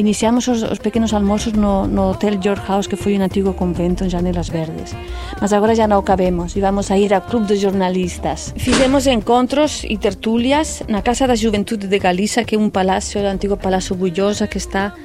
[0.00, 4.00] Iniciamos os, os pequenos almorzos no, no Hotel George House, que foi un antigo convento
[4.00, 4.96] en Janelas Verdes.
[5.44, 8.56] Mas agora já non cabemos e vamos a ir ao Club de Jornalistas.
[8.56, 13.28] Fizemos encontros e tertulias na Casa da Juventude de Galiza, que é un palacio, o
[13.28, 14.96] antigo Palacio Bullosa, que está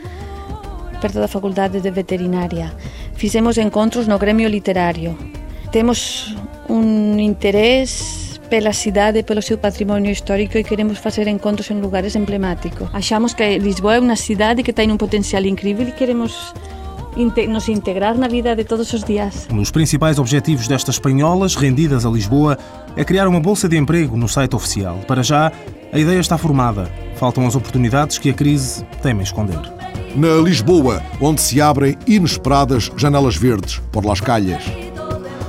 [1.04, 2.72] perto da Facultade de Veterinaria.
[3.20, 5.20] Fizemos encontros no Gremio Literario.
[5.76, 6.32] Temos
[6.72, 12.90] un interés pela cidade, pelo seu património histórico e queremos fazer encontros em lugares emblemáticos.
[12.92, 16.54] Achamos que Lisboa é uma cidade que tem um potencial incrível e queremos
[17.48, 19.48] nos integrar na vida de todos os dias.
[19.50, 22.58] Um dos principais objetivos destas espanholas rendidas a Lisboa
[22.98, 24.98] é criar uma bolsa de emprego no site oficial.
[25.08, 25.50] Para já,
[25.94, 26.92] a ideia está formada.
[27.16, 29.62] Faltam as oportunidades que a crise teme esconder.
[30.14, 34.64] Na Lisboa, onde se abrem inesperadas janelas verdes por Las Calhas.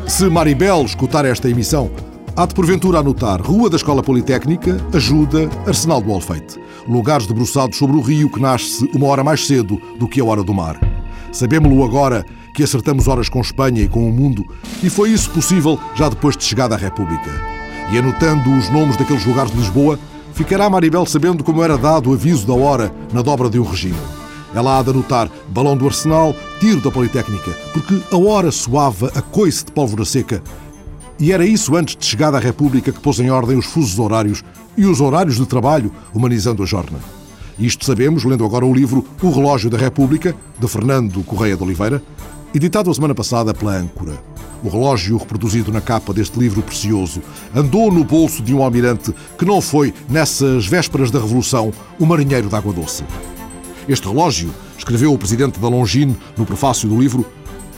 [0.06, 1.90] Se Maribel escutar esta emissão,
[2.36, 6.58] há de porventura anotar Rua da Escola Politécnica, Ajuda, Arsenal do Alfeite.
[6.88, 10.42] Lugares debruçados sobre o rio que nasce uma hora mais cedo do que a hora
[10.42, 10.78] do mar.
[11.30, 14.44] Sabemos-lo agora que acertamos horas com Espanha e com o mundo,
[14.82, 17.30] e foi isso possível já depois de chegada à República.
[17.90, 19.98] E anotando os nomes daqueles lugares de Lisboa,
[20.34, 23.96] ficará Maribel sabendo como era dado o aviso da hora na dobra de um regime.
[24.54, 29.22] Ela há de anotar balão do Arsenal, tiro da Politécnica, porque a hora soava a
[29.22, 30.42] coice de pólvora seca.
[31.22, 34.42] E era isso antes de chegada à República que pôs em ordem os fusos horários
[34.76, 37.04] e os horários de trabalho, humanizando a jornada.
[37.56, 42.02] Isto sabemos lendo agora o livro O Relógio da República, de Fernando Correia de Oliveira,
[42.52, 44.20] editado a semana passada pela Âncora.
[44.64, 47.22] O relógio reproduzido na capa deste livro precioso
[47.54, 52.48] andou no bolso de um almirante que não foi, nessas vésperas da Revolução, o marinheiro
[52.48, 53.04] da Água Doce.
[53.88, 57.24] Este relógio, escreveu o presidente da Longine no prefácio do livro,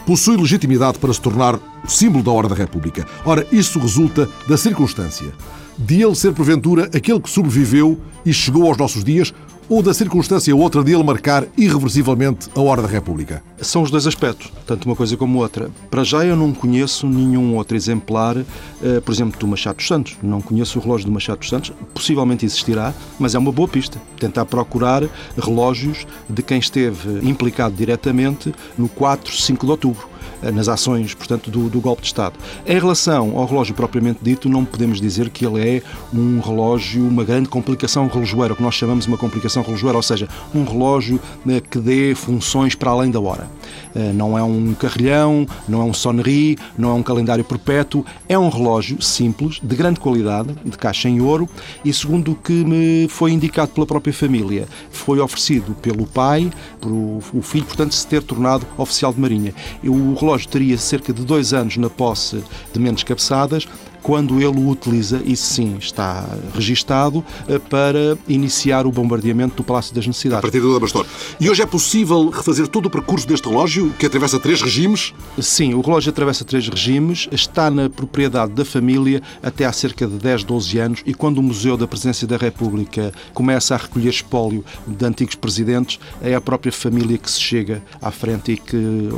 [0.07, 3.07] possui legitimidade para se tornar símbolo da hora da República.
[3.25, 5.33] Ora, isso resulta da circunstância
[5.77, 9.33] de ele ser, porventura, aquele que sobreviveu e chegou aos nossos dias,
[9.69, 13.43] ou da circunstância outra de ele marcar irreversivelmente a hora da República?
[13.61, 15.71] São os dois aspectos, tanto uma coisa como outra.
[15.91, 20.17] Para já eu não conheço nenhum outro exemplar, eh, por exemplo, do Machado dos Santos.
[20.23, 21.73] Não conheço o relógio do Machado dos Santos.
[21.95, 24.01] Possivelmente existirá, mas é uma boa pista.
[24.19, 25.03] Tentar procurar
[25.39, 31.69] relógios de quem esteve implicado diretamente no 4, 5 de outubro nas ações, portanto, do,
[31.69, 32.35] do, golpe de Estado.
[32.67, 37.25] Em relação ao relógio propriamente dito, não podemos dizer que ele é um relógio, uma
[37.25, 41.61] grande complicação relojoeira, o que nós chamamos uma complicação relojoeira, ou seja, um relógio né,
[41.61, 43.49] que dê funções para além da hora.
[43.95, 48.39] Eh, não é um carrilhão, não é um sonnerie, não é um calendário perpétuo, é
[48.39, 51.49] um relógio simples, de grande qualidade, de caixa em ouro,
[51.85, 57.23] e segundo o que me foi indicado pela própria família, foi oferecido pelo pai, pelo
[57.33, 59.55] o filho, portanto, se ter tornado oficial de marinha.
[59.85, 62.43] O relógio teria cerca de dois anos na posse
[62.73, 63.67] de Mendes Cabeçadas,
[64.05, 69.95] quando ele o utiliza, e sim está registado, eh, para iniciar o bombardeamento do Palácio
[69.95, 70.41] das Necessidades.
[70.41, 71.07] A partir do Bastor.
[71.41, 75.15] E hoje é possível refazer todo o percurso deste relógio, que atravessa três regimes?
[75.41, 80.19] Sim, o relógio atravessa três regimes, está na propriedade da família até há cerca de
[80.19, 84.63] 10, 12 anos, e quando o Museu da Presidência da República começa a recolher espólio
[84.87, 89.09] de antigos presidentes, é a própria família que se chega à frente e que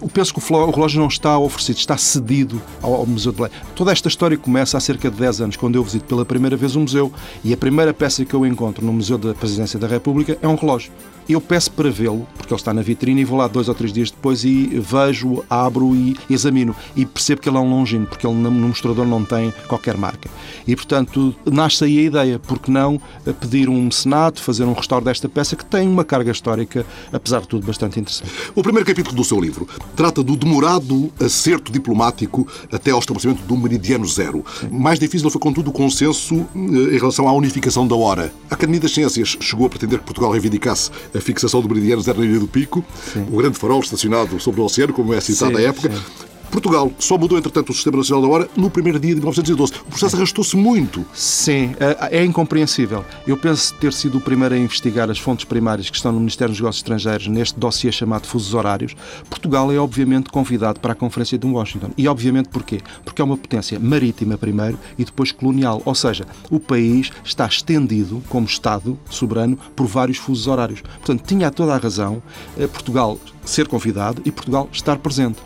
[0.00, 3.52] eu penso que o relógio não está oferecido, está cedido ao, Museu de Belém.
[3.74, 6.74] Toda esta história começa há cerca de 10 anos, quando eu visito pela primeira vez
[6.76, 7.12] o museu,
[7.44, 10.54] e a primeira peça que eu encontro no Museu da Presidência da República é um
[10.54, 10.92] relógio.
[11.30, 13.92] Eu peço para vê-lo, porque ele está na vitrine, e vou lá dois ou três
[13.92, 16.74] dias depois e vejo, abro e examino.
[16.96, 20.28] E percebo que ele é um longino, porque ele no mostrador não tem qualquer marca.
[20.66, 23.00] E, portanto, nasce aí a ideia, porque não
[23.38, 27.48] pedir um mecenato, fazer um restauro desta peça que tem uma carga histórica, apesar de
[27.48, 28.32] tudo, bastante interessante.
[28.56, 33.56] O primeiro capítulo do seu livro trata do demorado acerto diplomático até ao estabelecimento do
[33.56, 34.44] meridiano zero.
[34.60, 34.68] Sim.
[34.72, 38.32] Mais difícil foi, contudo, o consenso eh, em relação à unificação da hora.
[38.50, 42.02] A Academia das Ciências chegou a pretender que Portugal reivindicasse a a fixação do meridiano
[42.02, 43.26] zero na Ilha do Pico, Sim.
[43.30, 45.90] o grande farol estacionado sobre o oceano, como é citado à época.
[45.90, 46.29] Sim.
[46.50, 49.72] Portugal só mudou, entretanto, o Sistema Nacional da Hora no primeiro dia de 1912.
[49.86, 51.04] O processo arrastou-se muito.
[51.14, 53.04] Sim, é, é incompreensível.
[53.26, 56.52] Eu penso ter sido o primeiro a investigar as fontes primárias que estão no Ministério
[56.52, 58.94] dos Negócios Estrangeiros neste dossiê chamado Fusos Horários.
[59.28, 61.90] Portugal é, obviamente, convidado para a Conferência de Washington.
[61.96, 62.80] E, obviamente, porquê?
[63.04, 65.80] Porque é uma potência marítima primeiro e depois colonial.
[65.84, 70.80] Ou seja, o país está estendido como Estado soberano por vários fusos horários.
[70.80, 72.22] Portanto, tinha toda a razão
[72.58, 75.40] eh, Portugal ser convidado e Portugal estar presente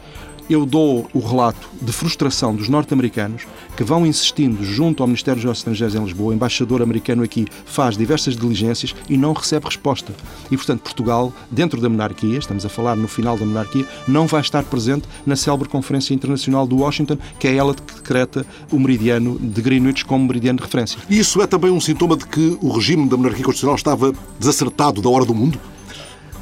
[0.48, 5.58] eu dou o relato de frustração dos norte-americanos que vão insistindo junto ao Ministério dos
[5.58, 10.12] Estrangeiros em Lisboa, o embaixador americano aqui faz diversas diligências e não recebe resposta.
[10.50, 14.40] E, portanto, Portugal, dentro da monarquia, estamos a falar no final da monarquia, não vai
[14.40, 19.38] estar presente na célebre Conferência Internacional de Washington, que é ela que decreta o meridiano
[19.38, 20.98] de Greenwich como meridiano de referência.
[21.10, 25.08] Isso é também um sintoma de que o regime da monarquia constitucional estava desacertado da
[25.08, 25.58] hora do mundo?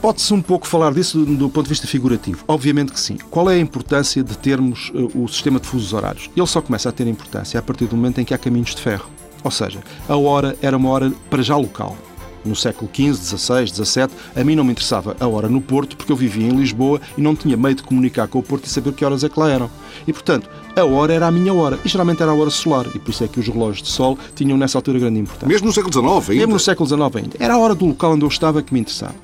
[0.02, 2.42] Pode-se um pouco falar disso do, do, ponto de vista figurativo.
[2.48, 3.16] Obviamente que sim.
[3.30, 6.28] Qual é a importância de termos uh, o sistema de fusos horários?
[6.36, 8.82] Ele só começa a ter importância a partir do momento em que há caminhos de
[8.82, 9.08] ferro.
[9.44, 11.96] Ou seja, a hora era uma hora para já local.
[12.44, 16.10] no século XV, XVI, XVII, a mim não me interessava a hora no Porto, porque
[16.10, 18.92] eu vivia em Lisboa e não tinha meio de comunicar com o Porto e saber
[18.94, 19.70] que horas é que lá eram.
[20.04, 21.78] E, portanto, a hora era a minha hora.
[21.84, 22.86] E geralmente era a hora solar.
[22.92, 25.46] E por isso é que os relógios de sol tinham nessa altura grande importância.
[25.46, 26.40] Mesmo no século XIX ainda?
[26.40, 27.36] Mesmo no século XIX ainda.
[27.38, 29.14] Era a hora do local onde eu estava que me interessava.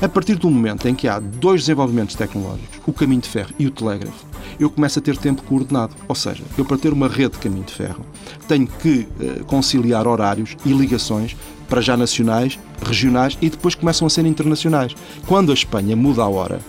[0.00, 3.66] A partir do momento em que há dois desenvolvimentos tecnológicos, o caminho de ferro e
[3.66, 4.26] o telégrafo,
[4.60, 5.94] eu começo a ter tempo coordenado.
[6.06, 8.04] Ou seja, eu para ter uma rede de caminho de ferro
[8.46, 11.34] tenho que uh, conciliar horários e ligações
[11.66, 14.94] para já nacionais, regionais e depois começam a ser internacionais.
[15.26, 16.60] Quando a Espanha muda a hora,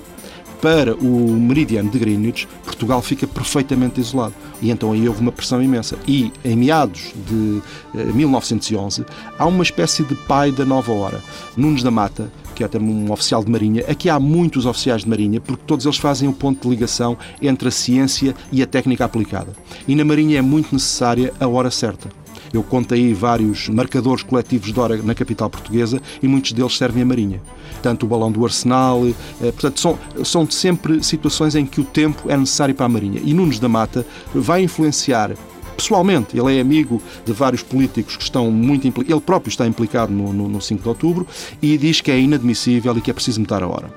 [0.61, 4.33] para o meridiano de Greenwich, Portugal fica perfeitamente isolado.
[4.61, 5.99] E então aí houve uma pressão imensa.
[6.07, 7.61] E em meados de
[7.93, 9.05] eh, 1911,
[9.37, 11.21] há uma espécie de pai da nova hora.
[11.55, 13.83] Nunes da Mata, que é também um oficial de Marinha.
[13.87, 17.67] Aqui há muitos oficiais de Marinha, porque todos eles fazem o ponto de ligação entre
[17.67, 19.53] a ciência e a técnica aplicada.
[19.87, 22.09] E na Marinha é muito necessária a hora certa.
[22.51, 27.03] Eu conto aí vários marcadores coletivos de hora na capital portuguesa e muitos deles servem
[27.03, 27.39] a Marinha.
[27.83, 29.13] Tanto o balão do Arsenal, eh,
[29.51, 33.21] portanto, são, são sempre situações em que o tempo é necessário para a Marinha.
[33.23, 35.31] E Nunes da Mata vai influenciar
[35.77, 36.37] pessoalmente.
[36.37, 39.15] Ele é amigo de vários políticos que estão muito implicados.
[39.15, 41.27] Ele próprio está implicado no, no, no 5 de outubro
[41.61, 43.93] e diz que é inadmissível e que é preciso mudar a hora.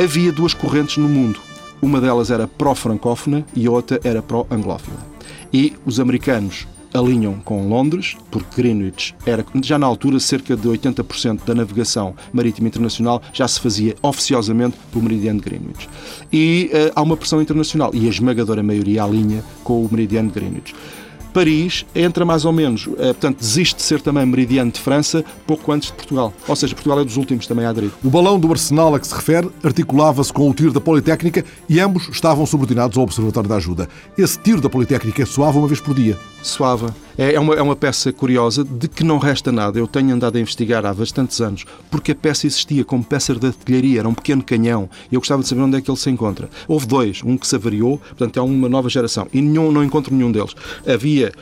[0.00, 1.40] Havia duas correntes no mundo.
[1.82, 4.98] Uma delas era pró-francófona e a outra era pró-anglófila.
[5.52, 11.44] E os americanos alinham com Londres, porque Greenwich era, já na altura, cerca de 80%
[11.44, 15.88] da navegação marítima internacional já se fazia oficiosamente pelo meridiano de Greenwich.
[16.32, 20.34] E uh, há uma pressão internacional e a esmagadora maioria alinha com o meridiano de
[20.34, 20.74] Greenwich.
[21.32, 25.70] Paris entra mais ou menos, uh, portanto, desiste de ser também meridiano de França pouco
[25.72, 26.32] antes de Portugal.
[26.46, 27.90] Ou seja, Portugal é dos últimos também a aderir.
[28.02, 31.80] O balão do Arsenal a que se refere articulava-se com o tiro da Politécnica e
[31.80, 33.88] ambos estavam subordinados ao Observatório da Ajuda.
[34.16, 36.16] Esse tiro da Politécnica soava uma vez por dia.
[36.42, 36.94] Soava.
[37.18, 39.76] É, é uma, é uma peça curiosa de que não resta nada.
[39.76, 43.48] Eu tenho andado a investigar há bastantes anos, porque a peça existia como peça de
[43.48, 46.08] artilharia, era um pequeno canhão, e eu gostava de saber onde é que ele se
[46.08, 46.48] encontra.
[46.68, 50.14] Houve dois, um que se avariou, portanto é uma nova geração, e nenhum, não encontro
[50.14, 50.54] nenhum deles.
[50.86, 51.32] Havia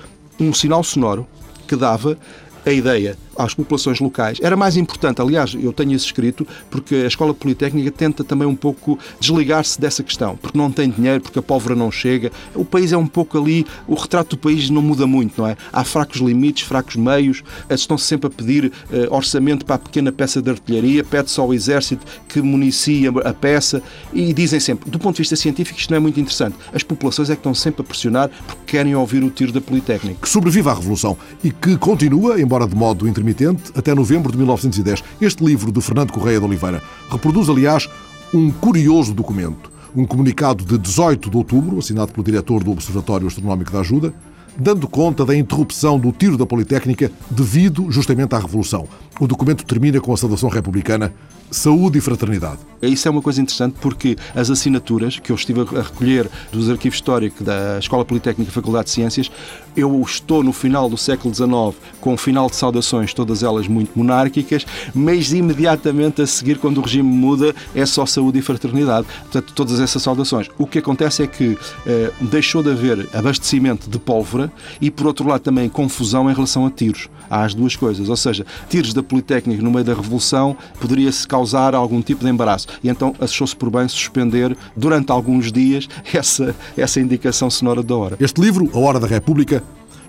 [0.40, 1.26] um sinal sonoro
[1.68, 2.18] que dava
[2.64, 5.20] a ideia às populações locais era mais importante.
[5.20, 10.02] Aliás, eu tenho isso escrito porque a Escola Politécnica tenta também um pouco desligar-se dessa
[10.02, 12.30] questão, porque não tem dinheiro, porque a pólvora não chega.
[12.54, 15.56] O país é um pouco ali, o retrato do país não muda muito, não é?
[15.72, 20.40] Há fracos limites, fracos meios, estão-se sempre a pedir uh, orçamento para a pequena peça
[20.40, 25.22] de artilharia, pede-se ao exército que municia a peça e dizem sempre, do ponto de
[25.22, 26.56] vista científico, isto não é muito interessante.
[26.72, 30.20] As populações é que estão sempre a pressionar porque querem ouvir o tiro da Politécnica.
[30.20, 34.38] Que sobrevive à Revolução e que continua, embora de modo intermitente, intermitente até novembro de
[34.38, 35.02] 1910.
[35.20, 37.88] Este livro de Fernando Correia de Oliveira reproduz, aliás,
[38.32, 39.70] um curioso documento.
[39.94, 44.14] Um comunicado de 18 de outubro, assinado pelo diretor do Observatório Astronómico da Ajuda,
[44.58, 48.88] dando conta da interrupção do tiro da Politécnica devido justamente à Revolução.
[49.20, 51.12] O documento termina com a saudação republicana
[51.50, 52.58] Saúde e Fraternidade.
[52.82, 56.96] Isso é uma coisa interessante porque as assinaturas que eu estive a recolher dos arquivos
[56.96, 59.30] históricos da Escola Politécnica e Faculdade de Ciências,
[59.76, 63.96] eu estou no final do século XIX com um final de saudações, todas elas muito
[63.96, 69.06] monárquicas, mas imediatamente a seguir, quando o regime muda, é só saúde e fraternidade.
[69.22, 70.48] Portanto, todas essas saudações.
[70.58, 74.45] O que acontece é que eh, deixou de haver abastecimento de pólvora
[74.80, 77.08] e, por outro lado, também confusão em relação a tiros.
[77.28, 81.74] Há as duas coisas, ou seja, tiros da Politécnica no meio da Revolução poderia-se causar
[81.74, 82.68] algum tipo de embaraço.
[82.82, 88.16] E então achou-se por bem suspender durante alguns dias essa, essa indicação sonora da hora.
[88.20, 89.62] Este livro, A Hora da República,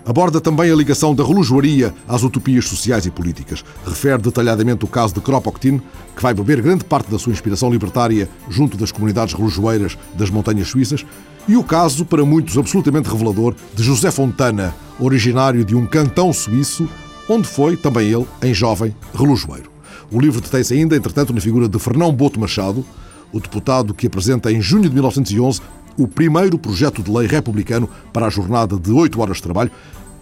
[0.08, 3.62] aborda também a ligação da relojoaria às utopias sociais e políticas.
[3.84, 5.82] Refere detalhadamente o caso de Kropotkin,
[6.16, 10.68] que vai beber grande parte da sua inspiração libertária junto das comunidades relojoeiras das montanhas
[10.68, 11.04] suíças,
[11.48, 16.86] e o caso, para muitos absolutamente revelador, de José Fontana, originário de um cantão suíço,
[17.26, 19.70] onde foi, também ele, em jovem, relojoeiro.
[20.10, 22.84] O livro detém-se ainda, entretanto, na figura de Fernão Boto Machado,
[23.32, 25.62] o deputado que apresenta em junho de 1911
[25.96, 29.70] o primeiro projeto de lei republicano para a jornada de 8 horas de trabalho,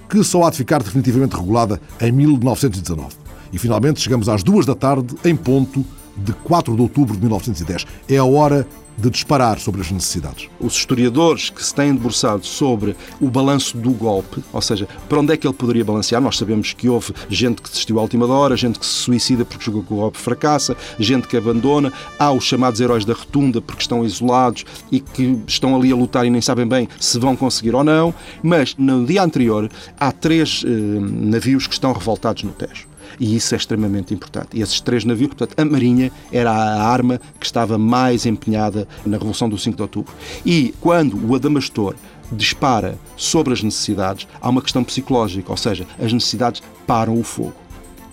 [0.08, 3.14] que só há de ficar definitivamente regulada em 1919.
[3.52, 5.84] E finalmente chegamos às duas da tarde, em ponto,
[6.16, 7.86] de 4 de outubro de 1910.
[8.08, 10.48] É a hora de disparar sobre as necessidades.
[10.58, 15.32] Os historiadores que se têm debruçado sobre o balanço do golpe, ou seja, para onde
[15.32, 18.56] é que ele poderia balancear, nós sabemos que houve gente que desistiu à última hora,
[18.56, 22.44] gente que se suicida porque jogou que o golpe fracassa, gente que abandona, há os
[22.44, 26.40] chamados heróis da rotunda porque estão isolados e que estão ali a lutar e nem
[26.40, 31.66] sabem bem se vão conseguir ou não, mas no dia anterior há três eh, navios
[31.66, 32.86] que estão revoltados no Tejo
[33.18, 34.48] e isso é extremamente importante.
[34.54, 39.16] E esses três navios, portanto, a Marinha era a arma que estava mais empenhada na
[39.16, 40.14] Revolução do 5 de Outubro.
[40.44, 41.94] E quando o Adamastor
[42.30, 47.54] dispara sobre as necessidades, há uma questão psicológica, ou seja, as necessidades param o fogo.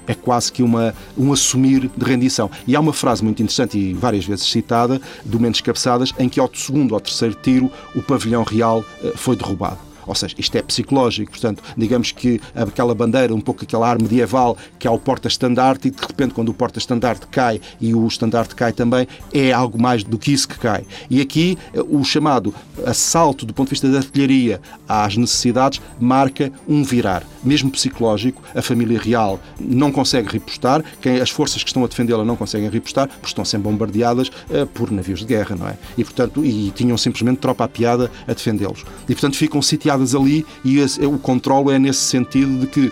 [0.06, 2.52] é quase que uma, um assumir de rendição.
[2.68, 6.42] E há uma frase muito interessante e várias vezes citada, do Mendes Cabeçadas, em que
[6.42, 9.93] ao segundo ou terceiro tiro o pavilhão real eh, foi derrubado.
[10.06, 14.58] Ou seja, isto é psicológico, portanto, digamos que aquela bandeira, um pouco aquela ar medieval
[14.78, 18.74] que é o porta-estandarte, e de repente, quando o porta-estandarte cai e o estandarte cai
[18.74, 20.86] também, é algo mais do que isso que cai.
[21.10, 21.58] E aqui,
[21.90, 22.54] o chamado
[22.86, 27.24] assalto do ponto de vista da artilharia às necessidades marca um virar.
[27.44, 32.26] Mesmo psicológico, a família real não consegue repostar, quem, as forças que estão a defendê-la
[32.26, 35.78] não conseguem repostar, porque estão sendo bombardeadas uh, por navios de guerra, não é?
[35.98, 38.86] E, portanto, e tinham simplesmente tropa a piada a defendê-los.
[39.08, 42.92] E, portanto, ficam sitiados ali e o controle é nesse sentido de que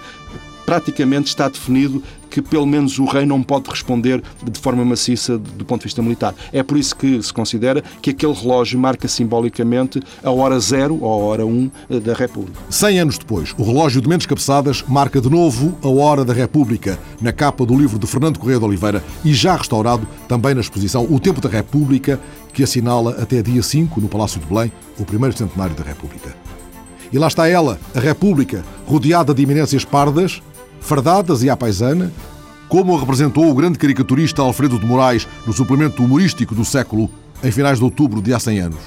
[0.66, 5.66] praticamente está definido que pelo menos o rei não pode responder de forma maciça do
[5.66, 6.34] ponto de vista militar.
[6.54, 11.12] É por isso que se considera que aquele relógio marca simbolicamente a hora zero ou
[11.12, 12.58] a hora um eh, da República.
[12.70, 16.98] Cem anos depois, o relógio de Mendes Cabeçadas marca de novo a hora da República,
[17.22, 21.06] na capa do livro de Fernando Correia de Oliveira e já restaurado também na exposição
[21.10, 22.18] O Tempo da República,
[22.54, 26.34] que assinala até dia 5, no Palácio de Belém, o primeiro centenário da República.
[27.12, 30.42] E lá está ela, a República, rodeada de eminências pardas,
[30.80, 32.12] fardadas e à paisana,
[32.70, 37.10] como a representou o grande caricaturista Alfredo de Moraes no suplemento humorístico do século,
[37.44, 38.80] em finais de outubro de há 100 anos.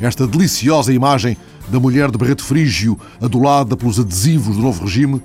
[0.00, 1.36] Esta deliciosa imagem
[1.68, 5.20] da mulher de barreto frígio, adulada pelos adesivos do novo regime,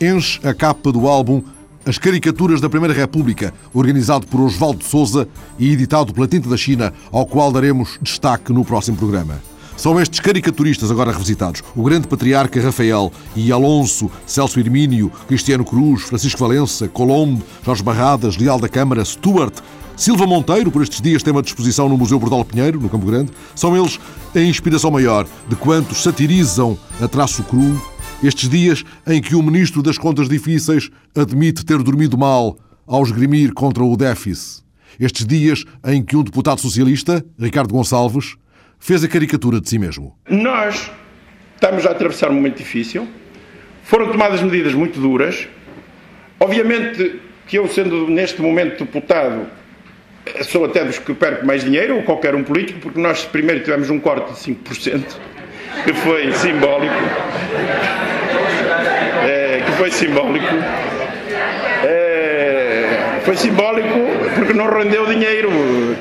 [0.00, 1.42] enche a capa do álbum
[1.86, 6.92] As Caricaturas da Primeira República, organizado por Osvaldo Souza e editado pela Tinta da China,
[7.12, 9.51] ao qual daremos destaque no próximo programa.
[9.82, 16.02] São estes caricaturistas agora revisitados, o grande patriarca Rafael e Alonso, Celso Hermínio, Cristiano Cruz,
[16.02, 19.54] Francisco Valença, Colombo, Jorge Barradas, Leal da Câmara, Stuart,
[19.96, 23.32] Silva Monteiro, por estes dias tem uma disposição no Museu Bordal Pinheiro, no Campo Grande.
[23.56, 23.98] São eles
[24.32, 27.82] a inspiração maior de quantos satirizam a traço cru
[28.22, 32.56] estes dias em que o Ministro das Contas Difíceis admite ter dormido mal
[32.86, 34.62] ao esgrimir contra o déficit.
[35.00, 38.36] Estes dias em que um deputado socialista, Ricardo Gonçalves,
[38.82, 40.12] fez a caricatura de si mesmo.
[40.28, 40.90] Nós
[41.54, 43.06] estamos a atravessar um momento difícil,
[43.84, 45.48] foram tomadas medidas muito duras.
[46.40, 49.46] Obviamente que eu, sendo neste momento deputado,
[50.42, 53.88] sou até dos que perco mais dinheiro, ou qualquer um político, porque nós primeiro tivemos
[53.88, 55.04] um corte de 5%,
[55.84, 56.94] que foi simbólico.
[59.24, 60.46] É, que foi simbólico
[63.22, 63.88] foi simbólico
[64.34, 65.50] porque não rendeu dinheiro.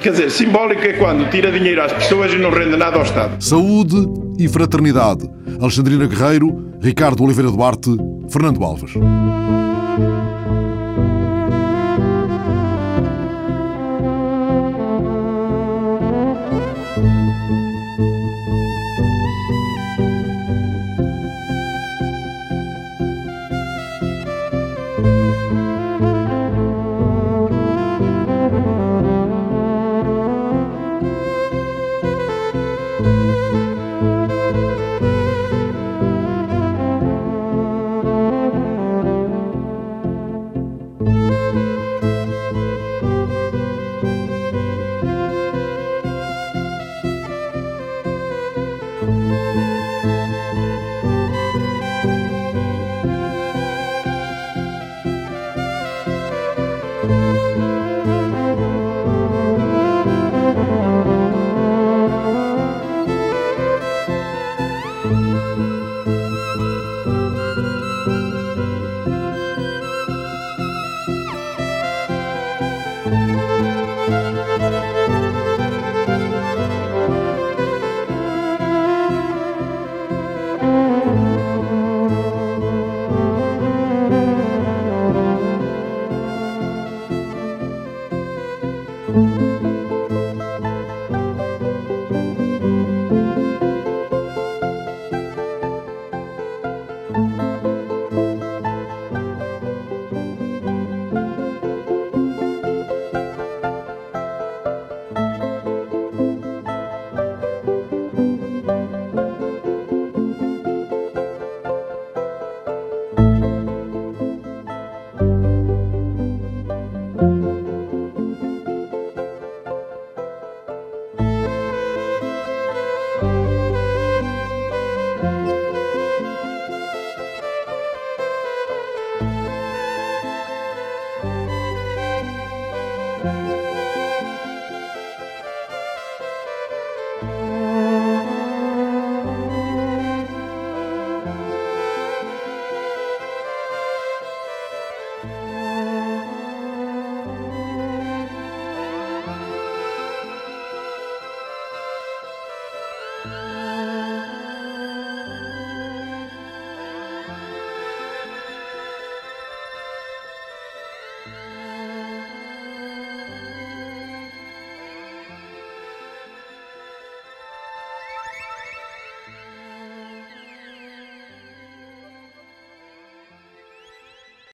[0.02, 3.42] Quer dizer, simbólico é quando tira dinheiro às pessoas e não rende nada ao Estado.
[3.44, 3.96] Saúde
[4.38, 5.30] e fraternidade.
[5.60, 7.96] Alexandrina Guerreiro, Ricardo Oliveira Duarte,
[8.30, 8.94] Fernando Alves.